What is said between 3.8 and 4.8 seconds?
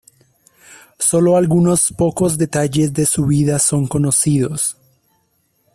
conocidos.